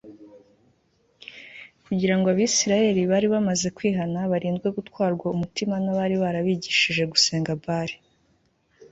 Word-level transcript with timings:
Kugira 1.85 2.15
ngo 2.17 2.27
Abisirayeli 2.33 3.01
bari 3.11 3.27
bamaze 3.33 3.67
kwihana 3.77 4.19
barindwe 4.31 4.67
gutwarwa 4.77 5.25
umutima 5.35 5.75
nabari 5.83 6.15
barabigishije 6.23 7.03
gusenga 7.11 7.51
Bali 7.65 7.95